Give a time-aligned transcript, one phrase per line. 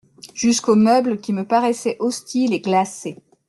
[0.33, 3.19] Jusqu'aux meubles qui me paraissaient hostiles et glacés.